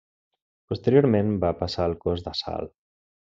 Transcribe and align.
Posteriorment 0.71 1.29
va 1.43 1.51
passar 1.61 1.85
al 1.85 1.95
Cos 2.07 2.25
d'Assalt. 2.29 2.75